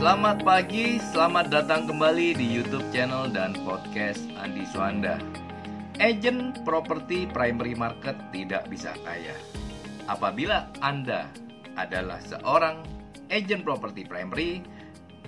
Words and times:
Selamat 0.00 0.40
pagi, 0.40 0.96
selamat 1.12 1.52
datang 1.52 1.84
kembali 1.84 2.32
di 2.32 2.48
YouTube 2.48 2.88
channel 2.88 3.28
dan 3.28 3.52
podcast 3.68 4.24
Andi 4.40 4.64
Suanda. 4.64 5.20
Agent 6.00 6.64
properti 6.64 7.28
primary 7.28 7.76
market 7.76 8.16
tidak 8.32 8.64
bisa 8.72 8.96
kaya. 9.04 9.36
Apabila 10.08 10.72
Anda 10.80 11.28
adalah 11.76 12.16
seorang 12.24 12.80
agent 13.28 13.60
properti 13.60 14.08
primary, 14.08 14.64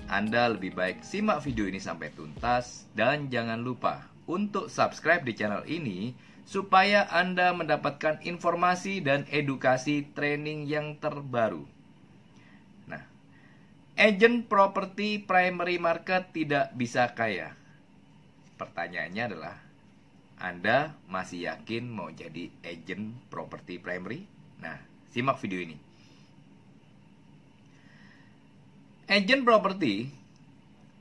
Anda 0.09 0.57
lebih 0.57 0.73
baik 0.73 1.05
simak 1.05 1.45
video 1.45 1.69
ini 1.69 1.77
sampai 1.77 2.09
tuntas 2.17 2.89
dan 2.97 3.29
jangan 3.29 3.61
lupa 3.61 4.09
untuk 4.25 4.73
subscribe 4.73 5.21
di 5.21 5.37
channel 5.37 5.69
ini 5.69 6.17
supaya 6.49 7.13
Anda 7.13 7.53
mendapatkan 7.53 8.25
informasi 8.25 9.05
dan 9.05 9.29
edukasi 9.29 10.09
training 10.17 10.65
yang 10.65 10.97
terbaru. 10.97 11.82
Agent 13.93 14.49
properti 14.49 15.21
primary 15.21 15.77
market 15.77 16.33
tidak 16.33 16.73
bisa 16.73 17.13
kaya. 17.13 17.53
Pertanyaannya 18.57 19.23
adalah, 19.29 19.57
Anda 20.41 20.97
masih 21.13 21.53
yakin 21.53 21.93
mau 21.93 22.09
jadi 22.09 22.49
agent 22.65 23.13
properti 23.29 23.77
primary? 23.77 24.25
Nah, 24.65 24.81
simak 25.13 25.37
video 25.45 25.61
ini. 25.61 25.77
Agent 29.13 29.45
properti, 29.45 30.09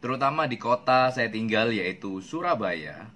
terutama 0.03 0.43
di 0.51 0.59
kota 0.59 1.15
saya 1.15 1.31
tinggal 1.31 1.71
yaitu 1.71 2.19
Surabaya, 2.19 3.07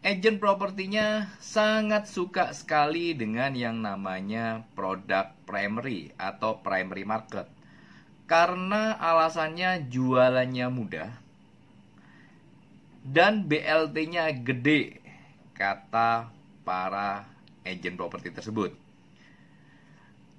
agent 0.00 0.40
propertinya 0.40 1.36
sangat 1.36 2.08
suka 2.08 2.56
sekali 2.56 3.12
dengan 3.12 3.52
yang 3.52 3.84
namanya 3.84 4.64
produk 4.72 5.36
primary 5.44 6.16
atau 6.16 6.64
primary 6.64 7.04
market. 7.04 7.57
Karena 8.28 9.00
alasannya 9.00 9.88
jualannya 9.88 10.68
mudah 10.68 11.10
dan 13.08 13.48
BLT-nya 13.48 14.28
gede, 14.44 15.00
kata 15.56 16.28
para 16.60 17.24
agent 17.64 17.96
properti 17.96 18.28
tersebut. 18.28 18.76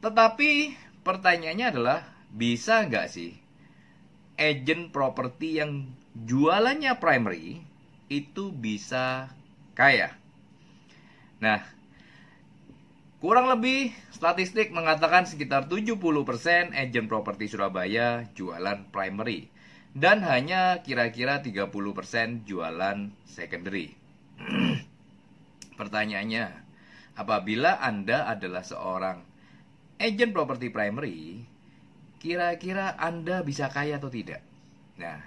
Tetapi 0.05 0.77
pertanyaannya 1.01 1.67
adalah, 1.73 1.99
bisa 2.29 2.85
nggak 2.85 3.09
sih 3.09 3.33
agent 4.37 4.93
properti 4.93 5.57
yang 5.59 5.89
jualannya 6.13 6.93
primary 7.01 7.65
itu 8.05 8.53
bisa 8.53 9.33
kaya? 9.73 10.13
Nah, 11.41 11.65
kurang 13.19 13.51
lebih 13.51 13.91
statistik 14.15 14.71
mengatakan 14.71 15.27
sekitar 15.27 15.67
70% 15.67 16.71
agent 16.71 17.07
properti 17.11 17.51
Surabaya 17.51 18.23
jualan 18.31 18.87
primary 18.95 19.51
dan 19.91 20.23
hanya 20.23 20.79
kira-kira 20.79 21.43
30% 21.43 22.47
jualan 22.47 23.11
secondary. 23.27 23.91
Pertanyaannya, 25.79 26.45
apabila 27.19 27.83
Anda 27.83 28.31
adalah 28.31 28.63
seorang 28.63 29.19
agent 29.99 30.31
properti 30.31 30.71
primary, 30.71 31.43
kira-kira 32.23 32.95
Anda 32.95 33.43
bisa 33.43 33.67
kaya 33.67 33.99
atau 33.99 34.07
tidak? 34.07 34.39
Nah, 34.95 35.19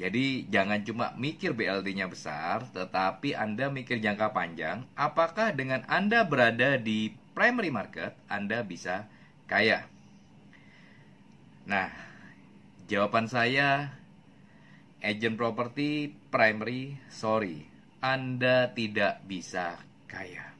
jadi 0.00 0.48
jangan 0.48 0.80
cuma 0.84 1.12
mikir 1.16 1.52
BLT-nya 1.52 2.08
besar, 2.08 2.64
tetapi 2.72 3.36
Anda 3.36 3.68
mikir 3.68 4.00
jangka 4.00 4.32
panjang, 4.32 4.88
apakah 4.96 5.52
dengan 5.52 5.84
Anda 5.88 6.24
berada 6.24 6.80
di 6.80 7.19
primary 7.32 7.70
market, 7.72 8.16
Anda 8.26 8.62
bisa 8.66 9.06
kaya? 9.46 9.86
Nah, 11.66 11.90
jawaban 12.90 13.30
saya 13.30 13.94
agent 15.00 15.36
property 15.40 16.12
primary, 16.28 17.00
sorry, 17.08 17.66
Anda 18.00 18.72
tidak 18.72 19.24
bisa 19.24 19.80
kaya. 20.08 20.52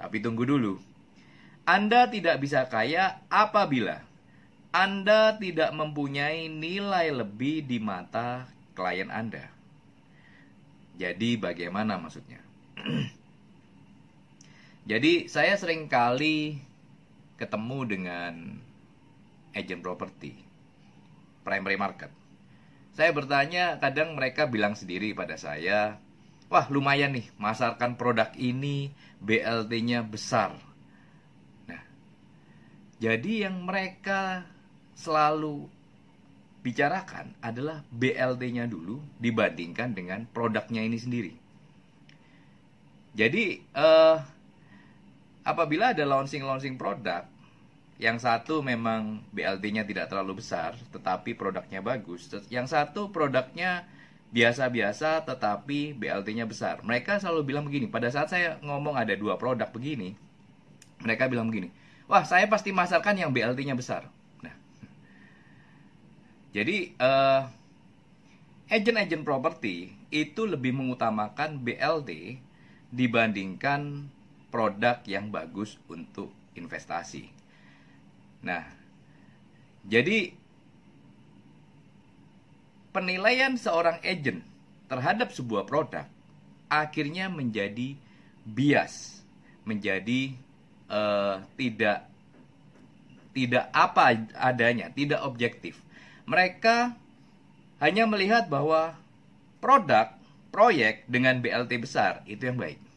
Tapi 0.00 0.16
tunggu 0.24 0.46
dulu. 0.48 0.74
Anda 1.68 2.08
tidak 2.08 2.40
bisa 2.42 2.66
kaya 2.66 3.22
apabila 3.28 4.02
Anda 4.72 5.36
tidak 5.38 5.70
mempunyai 5.76 6.48
nilai 6.48 7.12
lebih 7.14 7.68
di 7.68 7.78
mata 7.78 8.48
klien 8.74 9.12
Anda. 9.12 9.50
Jadi 10.96 11.36
bagaimana 11.36 11.96
maksudnya? 12.00 12.40
Jadi 14.88 15.28
saya 15.28 15.56
sering 15.60 15.86
kali 15.90 16.56
ketemu 17.36 17.78
dengan 17.88 18.34
agent 19.56 19.80
property 19.80 20.50
primary 21.44 21.76
market. 21.80 22.12
Saya 22.94 23.14
bertanya, 23.14 23.78
kadang 23.80 24.18
mereka 24.18 24.50
bilang 24.50 24.76
sendiri 24.76 25.16
pada 25.16 25.38
saya, 25.40 25.96
wah 26.52 26.66
lumayan 26.68 27.16
nih, 27.16 27.26
masarkan 27.38 27.96
produk 27.96 28.28
ini, 28.36 28.92
BLT-nya 29.22 30.04
besar. 30.04 30.58
Nah, 31.70 31.82
jadi 32.98 33.48
yang 33.48 33.62
mereka 33.62 34.44
selalu 34.98 35.70
bicarakan 36.60 37.32
adalah 37.40 37.80
BLT-nya 37.88 38.68
dulu 38.68 39.00
dibandingkan 39.16 39.96
dengan 39.96 40.28
produknya 40.28 40.84
ini 40.84 40.98
sendiri. 41.00 41.32
Jadi, 43.16 43.44
eh, 43.64 44.16
apabila 45.44 45.92
ada 45.92 46.04
launching-launching 46.04 46.76
produk, 46.76 47.24
yang 48.00 48.16
satu 48.16 48.64
memang 48.64 49.20
BLT-nya 49.28 49.84
tidak 49.84 50.08
terlalu 50.08 50.40
besar, 50.40 50.72
tetapi 50.88 51.36
produknya 51.36 51.84
bagus. 51.84 52.32
Yang 52.48 52.72
satu 52.72 53.12
produknya 53.12 53.84
biasa-biasa, 54.32 55.28
tetapi 55.28 55.92
BLT-nya 55.98 56.48
besar. 56.48 56.80
Mereka 56.80 57.20
selalu 57.20 57.52
bilang 57.52 57.68
begini, 57.68 57.92
pada 57.92 58.08
saat 58.08 58.32
saya 58.32 58.56
ngomong 58.64 58.96
ada 58.96 59.12
dua 59.18 59.36
produk 59.36 59.68
begini, 59.68 60.16
mereka 61.04 61.28
bilang 61.28 61.52
begini, 61.52 61.68
wah 62.08 62.24
saya 62.24 62.48
pasti 62.48 62.72
masarkan 62.72 63.20
yang 63.20 63.36
BLT-nya 63.36 63.76
besar. 63.76 64.08
Nah, 64.40 64.54
jadi 66.56 66.96
uh, 66.96 67.50
agent-agent 68.70 69.26
properti 69.26 69.92
itu 70.08 70.46
lebih 70.46 70.72
mengutamakan 70.72 71.60
BLT 71.60 72.40
dibandingkan 72.94 74.08
produk 74.50 75.00
yang 75.06 75.30
bagus 75.30 75.78
untuk 75.86 76.34
investasi. 76.58 77.30
Nah, 78.42 78.66
jadi 79.86 80.34
penilaian 82.90 83.54
seorang 83.54 84.02
agent 84.02 84.42
terhadap 84.90 85.30
sebuah 85.30 85.64
produk 85.64 86.04
akhirnya 86.66 87.30
menjadi 87.30 87.94
bias, 88.42 89.22
menjadi 89.62 90.34
uh, 90.90 91.42
tidak 91.54 92.10
tidak 93.30 93.70
apa 93.70 94.26
adanya, 94.34 94.90
tidak 94.90 95.22
objektif. 95.22 95.78
Mereka 96.26 96.98
hanya 97.78 98.04
melihat 98.10 98.50
bahwa 98.50 98.98
produk, 99.62 100.10
proyek 100.50 101.06
dengan 101.06 101.38
BLT 101.38 101.78
besar 101.78 102.26
itu 102.26 102.42
yang 102.50 102.58
baik. 102.58 102.89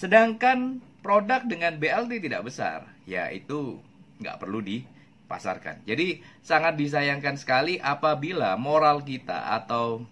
Sedangkan 0.00 0.80
produk 1.04 1.44
dengan 1.44 1.76
BLT 1.76 2.24
tidak 2.24 2.48
besar, 2.48 2.88
yaitu 3.04 3.84
nggak 4.16 4.40
perlu 4.40 4.64
dipasarkan. 4.64 5.84
Jadi 5.84 6.24
sangat 6.40 6.80
disayangkan 6.80 7.36
sekali 7.36 7.76
apabila 7.76 8.56
moral 8.56 9.04
kita 9.04 9.60
atau 9.60 10.08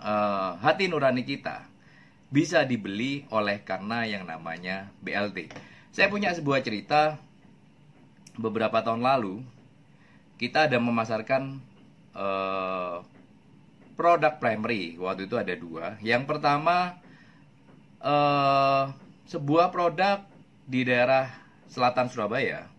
uh, 0.00 0.56
hati 0.56 0.88
nurani 0.88 1.20
kita 1.20 1.68
bisa 2.32 2.64
dibeli 2.64 3.28
oleh 3.28 3.60
karena 3.60 4.08
yang 4.08 4.24
namanya 4.24 4.88
BLT. 5.04 5.52
Saya 5.92 6.08
punya 6.08 6.32
sebuah 6.32 6.64
cerita 6.64 7.20
beberapa 8.40 8.80
tahun 8.80 9.04
lalu 9.04 9.44
kita 10.40 10.64
ada 10.64 10.80
memasarkan 10.80 11.60
uh, 12.16 13.04
produk 14.00 14.40
primary 14.40 14.96
waktu 14.96 15.28
itu 15.28 15.36
ada 15.36 15.52
dua. 15.52 16.00
Yang 16.00 16.24
pertama 16.24 17.03
uh, 18.04 18.92
sebuah 19.26 19.72
produk 19.72 20.20
di 20.68 20.84
daerah 20.84 21.32
selatan 21.72 22.12
Surabaya 22.12 22.74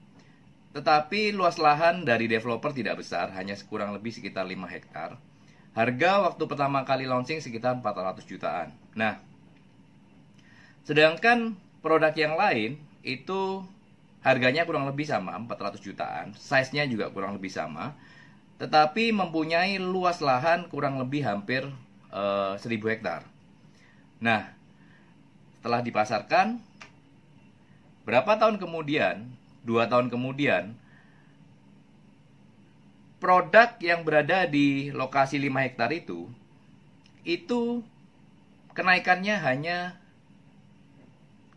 tetapi 0.76 1.32
luas 1.32 1.56
lahan 1.56 2.04
dari 2.04 2.28
developer 2.28 2.76
tidak 2.76 3.00
besar, 3.00 3.32
hanya 3.32 3.56
kurang 3.72 3.96
lebih 3.96 4.12
sekitar 4.12 4.44
5 4.44 4.60
hektar. 4.68 5.16
Harga 5.72 6.12
waktu 6.28 6.44
pertama 6.52 6.84
kali 6.84 7.08
launching 7.08 7.40
sekitar 7.40 7.80
400 7.80 8.28
jutaan. 8.28 8.76
Nah, 8.92 9.24
sedangkan 10.84 11.56
produk 11.80 12.12
yang 12.12 12.36
lain 12.36 12.76
itu 13.08 13.64
harganya 14.20 14.68
kurang 14.68 14.84
lebih 14.84 15.08
sama, 15.08 15.40
400 15.48 15.80
jutaan. 15.80 16.36
Size-nya 16.36 16.84
juga 16.92 17.08
kurang 17.08 17.40
lebih 17.40 17.56
sama. 17.56 17.96
Tetapi 18.60 19.16
mempunyai 19.16 19.80
luas 19.80 20.20
lahan 20.20 20.68
kurang 20.68 21.00
lebih 21.00 21.24
hampir 21.24 21.64
uh, 22.12 22.60
eh, 22.60 22.84
1000 22.84 22.92
hektar. 22.92 23.24
Nah, 24.20 24.52
setelah 25.66 25.82
dipasarkan, 25.82 26.62
berapa 28.06 28.38
tahun 28.38 28.62
kemudian 28.62 29.34
dua 29.66 29.90
tahun 29.90 30.14
kemudian 30.14 30.78
produk 33.18 33.74
yang 33.82 34.06
berada 34.06 34.46
di 34.46 34.94
lokasi 34.94 35.42
5 35.42 35.66
hektar 35.66 35.90
itu 35.90 36.30
itu 37.26 37.82
kenaikannya 38.78 39.42
hanya 39.42 39.98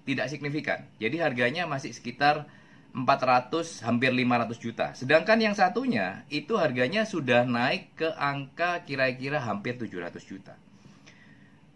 tidak 0.08 0.32
signifikan. 0.32 0.88
Jadi 0.96 1.20
harganya 1.20 1.68
masih 1.68 1.92
sekitar 1.92 2.48
400 2.96 3.84
hampir 3.84 4.08
500 4.08 4.56
juta. 4.56 4.96
Sedangkan 4.96 5.36
yang 5.36 5.52
satunya 5.52 6.24
itu 6.32 6.56
harganya 6.56 7.04
sudah 7.04 7.44
naik 7.44 7.92
ke 7.92 8.08
angka 8.16 8.88
kira-kira 8.88 9.36
hampir 9.44 9.76
700 9.76 10.16
juta. 10.24 10.56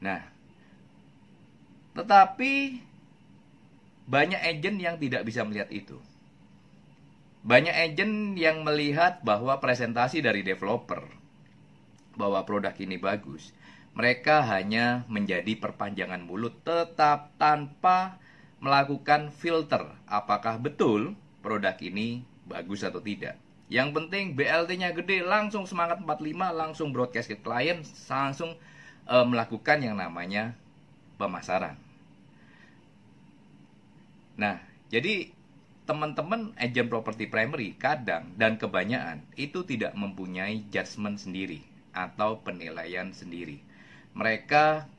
Nah, 0.01 0.32
tetapi 1.93 2.83
banyak 4.09 4.41
agent 4.41 4.79
yang 4.81 4.97
tidak 4.99 5.23
bisa 5.25 5.45
melihat 5.47 5.69
itu. 5.71 5.97
Banyak 7.43 7.75
agent 7.75 8.39
yang 8.39 8.63
melihat 8.63 9.19
bahwa 9.27 9.59
presentasi 9.59 10.23
dari 10.23 10.47
developer 10.47 11.03
bahwa 12.15 12.45
produk 12.47 12.75
ini 12.79 13.01
bagus. 13.01 13.51
Mereka 13.93 14.47
hanya 14.49 15.05
menjadi 15.11 15.53
perpanjangan 15.59 16.25
mulut 16.25 16.65
tetap 16.65 17.35
tanpa 17.37 18.17
melakukan 18.63 19.35
filter 19.35 19.91
apakah 20.07 20.57
betul 20.57 21.19
produk 21.43 21.75
ini 21.83 22.23
bagus 22.47 22.87
atau 22.87 23.03
tidak. 23.03 23.37
Yang 23.73 23.89
penting 23.97 24.25
BLT-nya 24.37 24.93
gede, 24.93 25.25
langsung 25.25 25.65
semangat 25.65 25.99
45, 26.05 26.53
langsung 26.53 26.89
broadcast 26.93 27.33
ke 27.33 27.41
klien, 27.41 27.81
langsung 28.07 28.55
e, 29.09 29.17
melakukan 29.25 29.81
yang 29.81 29.97
namanya 29.97 30.53
pemasaran. 31.23 31.79
Nah, 34.35 34.59
jadi 34.91 35.31
teman-teman 35.87 36.51
agent 36.59 36.91
property 36.91 37.31
primary 37.31 37.79
kadang 37.79 38.35
dan 38.35 38.59
kebanyakan 38.59 39.23
itu 39.39 39.63
tidak 39.63 39.95
mempunyai 39.95 40.67
judgement 40.75 41.15
sendiri 41.15 41.63
atau 41.95 42.43
penilaian 42.43 43.15
sendiri. 43.15 43.63
Mereka 44.19 44.91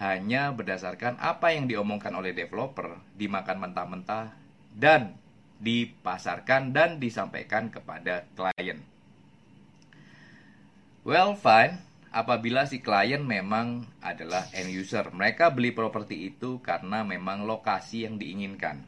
hanya 0.00 0.48
berdasarkan 0.56 1.20
apa 1.20 1.52
yang 1.52 1.68
diomongkan 1.68 2.16
oleh 2.16 2.32
developer, 2.32 2.96
dimakan 3.20 3.68
mentah-mentah 3.68 4.32
dan 4.72 5.12
dipasarkan 5.60 6.72
dan 6.72 6.96
disampaikan 6.96 7.68
kepada 7.68 8.24
klien. 8.32 8.80
Well, 11.04 11.36
fine 11.36 11.89
apabila 12.10 12.66
si 12.66 12.82
klien 12.82 13.22
memang 13.22 13.86
adalah 14.02 14.46
end 14.54 14.70
user. 14.74 15.08
Mereka 15.14 15.54
beli 15.54 15.70
properti 15.70 16.30
itu 16.30 16.58
karena 16.62 17.06
memang 17.06 17.46
lokasi 17.46 18.06
yang 18.06 18.18
diinginkan. 18.18 18.82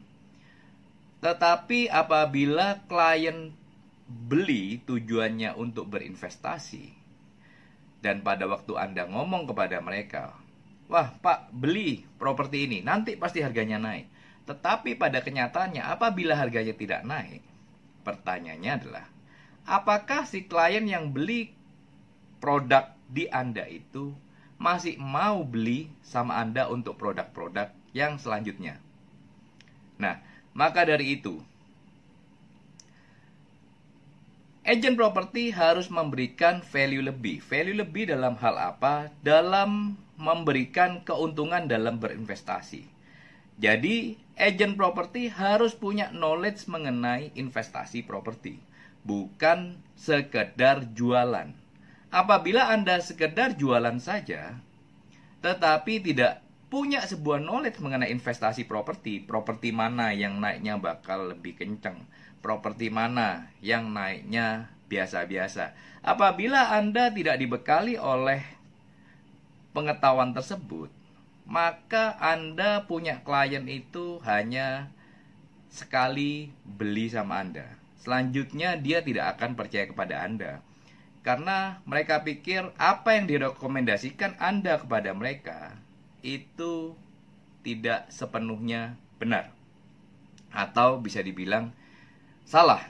Tetapi 1.23 1.87
apabila 1.87 2.83
klien 2.83 3.55
beli 4.03 4.83
tujuannya 4.83 5.55
untuk 5.55 5.87
berinvestasi 5.87 6.91
dan 8.03 8.19
pada 8.19 8.43
waktu 8.43 8.75
Anda 8.75 9.07
ngomong 9.07 9.47
kepada 9.47 9.79
mereka, 9.79 10.35
"Wah, 10.91 11.15
Pak, 11.15 11.55
beli 11.55 12.03
properti 12.19 12.67
ini, 12.67 12.83
nanti 12.83 13.15
pasti 13.15 13.39
harganya 13.39 13.79
naik." 13.79 14.11
Tetapi 14.43 14.99
pada 14.99 15.23
kenyataannya 15.23 15.79
apabila 15.79 16.35
harganya 16.35 16.75
tidak 16.75 17.07
naik, 17.07 17.39
pertanyaannya 18.03 18.71
adalah 18.75 19.05
apakah 19.63 20.27
si 20.27 20.43
klien 20.43 20.83
yang 20.83 21.15
beli 21.15 21.55
produk 22.43 22.91
di 23.09 23.27
Anda 23.31 23.67
itu 23.67 24.15
masih 24.61 24.95
mau 25.01 25.43
beli 25.43 25.91
sama 26.05 26.39
Anda 26.39 26.71
untuk 26.71 26.95
produk-produk 26.95 27.73
yang 27.91 28.15
selanjutnya. 28.15 28.79
Nah, 29.99 30.23
maka 30.55 30.87
dari 30.87 31.19
itu, 31.19 31.41
agent 34.63 34.95
properti 34.95 35.51
harus 35.51 35.91
memberikan 35.91 36.63
value 36.63 37.03
lebih. 37.03 37.43
Value 37.43 37.77
lebih 37.83 38.09
dalam 38.09 38.39
hal 38.39 38.55
apa? 38.55 39.11
Dalam 39.21 39.99
memberikan 40.15 41.01
keuntungan 41.03 41.67
dalam 41.67 41.99
berinvestasi. 41.99 42.85
Jadi, 43.61 44.17
agent 44.33 44.73
properti 44.73 45.29
harus 45.29 45.77
punya 45.77 46.09
knowledge 46.09 46.65
mengenai 46.65 47.29
investasi 47.37 48.01
properti, 48.01 48.57
bukan 49.05 49.77
sekedar 49.93 50.89
jualan. 50.97 51.62
Apabila 52.13 52.69
Anda 52.69 53.01
sekedar 53.01 53.57
jualan 53.57 53.97
saja, 53.97 54.61
tetapi 55.41 55.97
tidak 55.97 56.45
punya 56.69 57.01
sebuah 57.01 57.41
knowledge 57.41 57.81
mengenai 57.81 58.13
investasi 58.13 58.69
properti, 58.69 59.17
properti 59.17 59.73
mana 59.73 60.13
yang 60.13 60.37
naiknya 60.37 60.77
bakal 60.77 61.33
lebih 61.33 61.57
kenceng, 61.57 62.05
properti 62.37 62.93
mana 62.93 63.49
yang 63.65 63.89
naiknya 63.89 64.69
biasa-biasa. 64.93 65.73
Apabila 66.05 66.77
Anda 66.77 67.09
tidak 67.09 67.41
dibekali 67.41 67.97
oleh 67.97 68.45
pengetahuan 69.73 70.37
tersebut, 70.37 70.93
maka 71.49 72.13
Anda 72.21 72.85
punya 72.85 73.25
klien 73.25 73.65
itu 73.65 74.21
hanya 74.21 74.93
sekali 75.73 76.53
beli 76.61 77.09
sama 77.09 77.41
Anda. 77.41 77.73
Selanjutnya 78.05 78.77
dia 78.77 79.01
tidak 79.01 79.33
akan 79.41 79.57
percaya 79.57 79.89
kepada 79.89 80.21
Anda 80.21 80.61
karena 81.23 81.79
mereka 81.87 82.21
pikir 82.21 82.75
apa 82.75 83.15
yang 83.15 83.25
direkomendasikan 83.31 84.35
Anda 84.43 84.75
kepada 84.77 85.15
mereka 85.15 85.79
itu 86.19 86.93
tidak 87.63 88.11
sepenuhnya 88.11 88.99
benar 89.17 89.55
atau 90.51 90.99
bisa 90.99 91.23
dibilang 91.23 91.71
salah. 92.43 92.83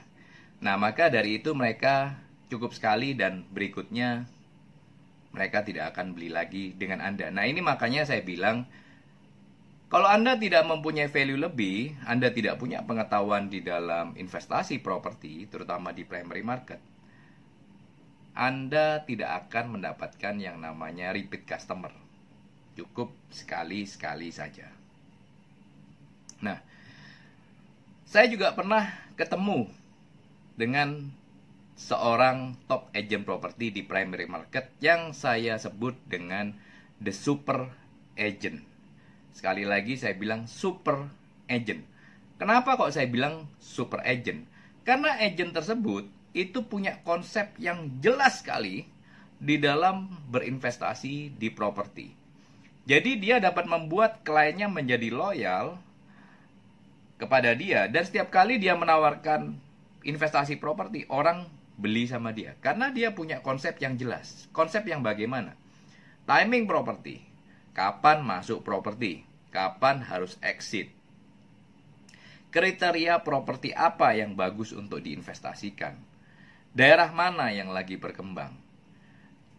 Nah, 0.58 0.74
maka 0.74 1.08
dari 1.08 1.38
itu 1.38 1.54
mereka 1.54 2.18
cukup 2.50 2.74
sekali 2.74 3.14
dan 3.14 3.46
berikutnya 3.54 4.26
mereka 5.30 5.62
tidak 5.66 5.94
akan 5.94 6.14
beli 6.14 6.30
lagi 6.30 6.74
dengan 6.74 7.02
Anda. 7.02 7.30
Nah, 7.30 7.46
ini 7.46 7.62
makanya 7.62 8.06
saya 8.06 8.22
bilang 8.22 8.66
kalau 9.90 10.10
Anda 10.10 10.34
tidak 10.34 10.66
mempunyai 10.66 11.06
value 11.06 11.38
lebih, 11.38 11.94
Anda 12.02 12.34
tidak 12.34 12.58
punya 12.58 12.82
pengetahuan 12.82 13.46
di 13.46 13.62
dalam 13.62 14.18
investasi 14.18 14.82
properti, 14.82 15.46
terutama 15.46 15.94
di 15.94 16.02
primary 16.02 16.42
market, 16.42 16.82
anda 18.34 19.06
tidak 19.06 19.46
akan 19.46 19.78
mendapatkan 19.78 20.34
yang 20.42 20.58
namanya 20.58 21.14
repeat 21.14 21.46
customer. 21.46 21.94
Cukup 22.74 23.14
sekali-sekali 23.30 24.34
saja. 24.34 24.66
Nah, 26.42 26.58
saya 28.02 28.26
juga 28.26 28.50
pernah 28.58 28.90
ketemu 29.14 29.70
dengan 30.58 31.14
seorang 31.74 32.54
top 32.70 32.90
agent 32.94 33.26
property 33.26 33.70
di 33.70 33.82
primary 33.86 34.26
market 34.26 34.70
yang 34.78 35.14
saya 35.14 35.58
sebut 35.58 35.94
dengan 36.06 36.54
the 36.98 37.10
super 37.14 37.70
agent. 38.18 38.62
Sekali 39.34 39.66
lagi 39.66 39.98
saya 39.98 40.14
bilang 40.14 40.46
super 40.46 41.10
agent. 41.50 41.82
Kenapa 42.38 42.78
kok 42.78 42.94
saya 42.94 43.06
bilang 43.10 43.46
super 43.58 44.02
agent? 44.02 44.46
Karena 44.86 45.18
agent 45.18 45.54
tersebut 45.54 46.06
itu 46.34 46.66
punya 46.66 46.98
konsep 47.06 47.54
yang 47.62 48.02
jelas 48.02 48.42
sekali 48.42 48.82
di 49.38 49.56
dalam 49.62 50.10
berinvestasi 50.28 51.38
di 51.38 51.48
properti. 51.54 52.10
Jadi 52.84 53.16
dia 53.16 53.40
dapat 53.40 53.64
membuat 53.64 54.26
kliennya 54.26 54.68
menjadi 54.68 55.08
loyal 55.08 55.80
kepada 57.16 57.54
dia 57.56 57.86
dan 57.88 58.02
setiap 58.04 58.28
kali 58.28 58.60
dia 58.60 58.76
menawarkan 58.76 59.56
investasi 60.04 60.60
properti 60.60 61.08
orang 61.08 61.48
beli 61.74 62.06
sama 62.06 62.30
dia 62.30 62.54
karena 62.60 62.90
dia 62.92 63.14
punya 63.14 63.40
konsep 63.40 63.78
yang 63.80 63.96
jelas. 63.96 64.50
Konsep 64.52 64.84
yang 64.84 65.00
bagaimana? 65.00 65.56
Timing 66.28 66.66
properti. 66.68 67.24
Kapan 67.72 68.22
masuk 68.22 68.62
properti? 68.62 69.22
Kapan 69.54 70.02
harus 70.02 70.34
exit? 70.42 70.90
Kriteria 72.54 73.18
properti 73.26 73.74
apa 73.74 74.14
yang 74.14 74.38
bagus 74.38 74.70
untuk 74.70 75.02
diinvestasikan? 75.02 76.13
Daerah 76.74 77.14
mana 77.14 77.54
yang 77.54 77.70
lagi 77.70 77.94
berkembang? 77.94 78.50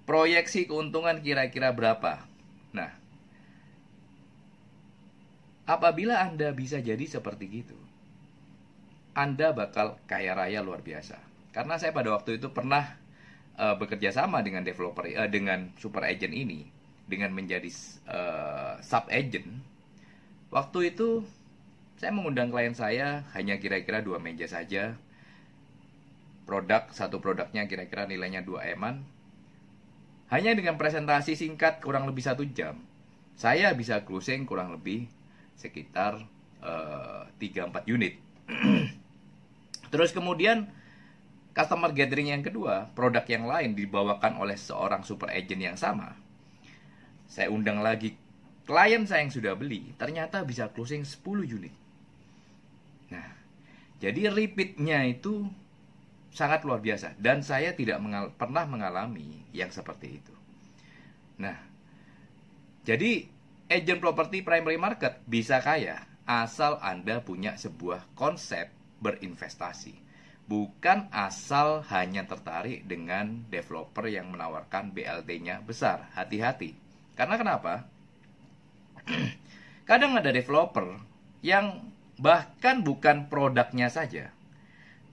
Proyeksi 0.03 0.67
keuntungan 0.67 1.23
kira-kira 1.23 1.71
berapa? 1.71 2.27
Nah, 2.75 2.91
apabila 5.63 6.19
Anda 6.19 6.51
bisa 6.51 6.83
jadi 6.83 7.07
seperti 7.07 7.63
itu, 7.63 7.79
Anda 9.15 9.55
bakal 9.55 9.95
kaya 10.11 10.35
raya 10.35 10.59
luar 10.59 10.83
biasa. 10.83 11.15
Karena 11.55 11.79
saya 11.79 11.95
pada 11.95 12.11
waktu 12.11 12.35
itu 12.35 12.51
pernah 12.51 12.99
uh, 13.55 13.79
bekerja 13.79 14.11
sama 14.11 14.43
dengan 14.43 14.67
developer 14.67 15.07
uh, 15.07 15.31
dengan 15.31 15.71
super 15.79 16.03
agent 16.03 16.35
ini 16.35 16.67
dengan 17.07 17.31
menjadi 17.31 17.71
uh, 18.11 18.83
sub 18.83 19.07
agent. 19.07 19.47
Waktu 20.51 20.91
itu 20.91 21.23
saya 21.95 22.11
mengundang 22.11 22.51
klien 22.51 22.75
saya 22.75 23.23
hanya 23.31 23.55
kira-kira 23.55 24.03
dua 24.03 24.19
meja 24.19 24.51
saja 24.51 24.99
produk 26.45 26.89
satu 26.93 27.19
produknya 27.21 27.65
kira-kira 27.65 28.05
nilainya 28.05 28.45
2 28.45 28.77
eman 28.77 29.05
hanya 30.29 30.57
dengan 30.57 30.77
presentasi 30.77 31.37
singkat 31.37 31.81
kurang 31.81 32.09
lebih 32.09 32.25
satu 32.25 32.45
jam 32.45 32.81
saya 33.35 33.73
bisa 33.75 34.05
closing 34.07 34.47
kurang 34.47 34.71
lebih 34.71 35.09
sekitar 35.59 36.21
uh, 36.63 37.27
eh, 37.41 37.51
3-4 37.51 37.93
unit 37.93 38.13
terus 39.93 40.13
kemudian 40.13 40.69
customer 41.55 41.95
gathering 41.95 42.35
yang 42.35 42.43
kedua, 42.43 42.91
produk 42.91 43.23
yang 43.23 43.47
lain 43.47 43.79
dibawakan 43.79 44.35
oleh 44.35 44.59
seorang 44.59 45.07
super 45.07 45.31
agent 45.31 45.63
yang 45.63 45.79
sama. 45.79 46.19
Saya 47.31 47.47
undang 47.47 47.79
lagi 47.79 48.19
klien 48.67 49.07
saya 49.07 49.23
yang 49.23 49.31
sudah 49.31 49.55
beli, 49.55 49.95
ternyata 49.95 50.43
bisa 50.43 50.67
closing 50.75 51.07
10 51.07 51.23
unit. 51.47 51.71
Nah, 53.07 53.31
jadi 54.03 54.27
repeatnya 54.27 55.07
itu 55.07 55.47
sangat 56.35 56.67
luar 56.67 56.83
biasa 56.83 57.15
dan 57.15 57.39
saya 57.39 57.71
tidak 57.71 57.95
mengal 58.03 58.35
pernah 58.35 58.67
mengalami 58.67 59.47
yang 59.55 59.71
seperti 59.71 60.19
itu. 60.19 60.35
Nah, 61.39 61.55
jadi 62.83 63.23
agent 63.71 64.03
properti 64.03 64.43
primary 64.43 64.75
market 64.75 65.23
bisa 65.23 65.63
kaya 65.63 66.03
asal 66.27 66.75
Anda 66.83 67.23
punya 67.23 67.55
sebuah 67.55 68.11
konsep 68.19 68.67
berinvestasi. 68.99 70.03
Bukan 70.45 71.09
asal 71.09 71.81
hanya 71.89 72.27
tertarik 72.29 72.85
dengan 72.85 73.49
developer 73.49 74.05
yang 74.05 74.29
menawarkan 74.29 74.93
BLT-nya 74.93 75.65
besar. 75.65 76.13
Hati-hati. 76.13 76.77
Karena 77.17 77.39
kenapa? 77.39 77.89
Kadang 79.89 80.13
ada 80.13 80.29
developer 80.29 81.01
yang 81.41 81.89
bahkan 82.21 82.85
bukan 82.85 83.25
produknya 83.25 83.89
saja, 83.89 84.34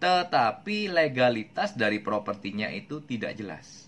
tetapi 0.03 0.91
legalitas 0.91 1.79
dari 1.79 2.03
propertinya 2.03 2.67
itu 2.75 2.99
tidak 3.07 3.39
jelas. 3.39 3.87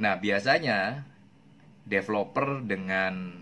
Nah, 0.00 0.16
biasanya 0.16 1.04
developer 1.84 2.64
dengan 2.64 3.36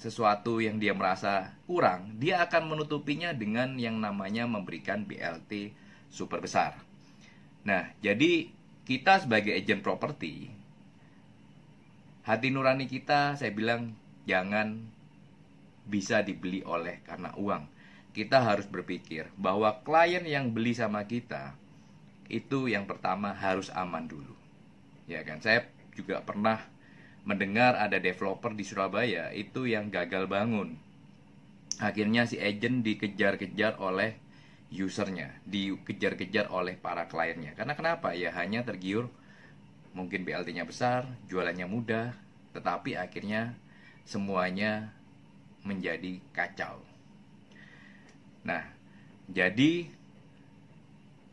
sesuatu 0.00 0.56
yang 0.56 0.80
dia 0.80 0.96
merasa 0.96 1.52
kurang, 1.68 2.16
dia 2.16 2.40
akan 2.48 2.72
menutupinya 2.72 3.36
dengan 3.36 3.76
yang 3.76 4.00
namanya 4.00 4.48
memberikan 4.48 5.04
BLT 5.04 5.76
super 6.08 6.40
besar. 6.40 6.80
Nah, 7.68 7.92
jadi 8.00 8.48
kita 8.88 9.28
sebagai 9.28 9.52
agent 9.52 9.84
properti, 9.84 10.48
hati 12.24 12.48
nurani 12.48 12.88
kita, 12.88 13.36
saya 13.36 13.52
bilang 13.52 13.92
jangan 14.24 14.80
bisa 15.84 16.24
dibeli 16.24 16.64
oleh 16.64 17.04
karena 17.04 17.36
uang. 17.36 17.75
Kita 18.16 18.40
harus 18.40 18.64
berpikir 18.64 19.28
bahwa 19.36 19.84
klien 19.84 20.24
yang 20.24 20.48
beli 20.56 20.72
sama 20.72 21.04
kita 21.04 21.52
itu 22.32 22.64
yang 22.64 22.88
pertama 22.88 23.36
harus 23.36 23.68
aman 23.76 24.08
dulu. 24.08 24.32
Ya 25.04 25.20
kan? 25.20 25.44
Saya 25.44 25.68
juga 25.92 26.24
pernah 26.24 26.64
mendengar 27.28 27.76
ada 27.76 28.00
developer 28.00 28.56
di 28.56 28.64
Surabaya 28.64 29.36
itu 29.36 29.68
yang 29.68 29.92
gagal 29.92 30.24
bangun. 30.32 30.80
Akhirnya 31.76 32.24
si 32.24 32.40
agent 32.40 32.80
dikejar-kejar 32.80 33.76
oleh 33.84 34.16
usernya, 34.72 35.36
dikejar-kejar 35.44 36.48
oleh 36.48 36.72
para 36.80 37.04
kliennya. 37.12 37.52
Karena 37.52 37.76
kenapa? 37.76 38.16
Ya 38.16 38.32
hanya 38.32 38.64
tergiur 38.64 39.12
mungkin 39.92 40.24
BLT-nya 40.24 40.64
besar, 40.64 41.04
jualannya 41.28 41.68
mudah, 41.68 42.16
tetapi 42.56 42.96
akhirnya 42.96 43.52
semuanya 44.08 44.96
menjadi 45.68 46.20
kacau. 46.32 46.95
Nah, 48.46 48.62
jadi 49.26 49.90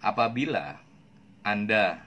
apabila 0.02 0.82
Anda 1.46 2.02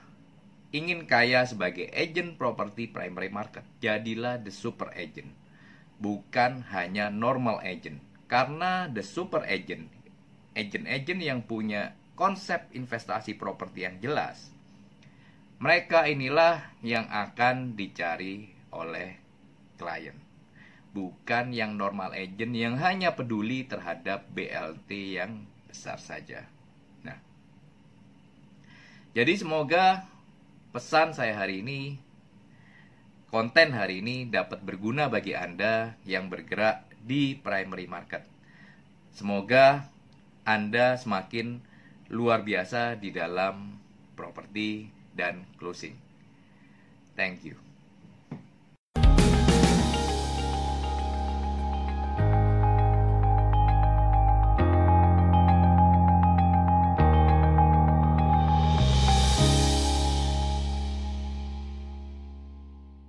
ingin 0.74 1.06
kaya 1.06 1.46
sebagai 1.46 1.86
agent 1.94 2.34
property 2.34 2.90
primary 2.90 3.30
market, 3.30 3.62
jadilah 3.78 4.42
the 4.42 4.50
super 4.50 4.90
agent. 4.98 5.30
Bukan 6.02 6.66
hanya 6.74 7.08
normal 7.08 7.62
agent. 7.62 8.02
Karena 8.26 8.90
the 8.90 9.06
super 9.06 9.46
agent, 9.46 9.86
agent-agent 10.58 11.22
yang 11.22 11.40
punya 11.46 11.94
konsep 12.18 12.66
investasi 12.74 13.38
properti 13.38 13.86
yang 13.86 14.02
jelas, 14.02 14.50
mereka 15.62 16.10
inilah 16.10 16.74
yang 16.82 17.06
akan 17.06 17.78
dicari 17.78 18.50
oleh 18.74 19.14
klien. 19.78 20.25
Bukan 20.96 21.52
yang 21.52 21.76
normal 21.76 22.16
agent 22.16 22.56
yang 22.56 22.80
hanya 22.80 23.12
peduli 23.12 23.68
terhadap 23.68 24.32
BLT 24.32 25.20
yang 25.20 25.44
besar 25.68 26.00
saja. 26.00 26.48
Nah, 27.04 27.20
jadi 29.12 29.36
semoga 29.36 30.08
pesan 30.72 31.12
saya 31.12 31.36
hari 31.36 31.60
ini, 31.60 32.00
konten 33.28 33.76
hari 33.76 34.00
ini 34.00 34.24
dapat 34.24 34.64
berguna 34.64 35.12
bagi 35.12 35.36
Anda 35.36 36.00
yang 36.08 36.32
bergerak 36.32 36.88
di 37.04 37.36
primary 37.36 37.84
market. 37.84 38.24
Semoga 39.12 39.92
Anda 40.48 40.96
semakin 40.96 41.60
luar 42.08 42.40
biasa 42.40 42.96
di 42.96 43.12
dalam 43.12 43.76
properti 44.16 44.88
dan 45.12 45.44
closing. 45.60 46.00
Thank 47.16 47.44
you. 47.44 47.65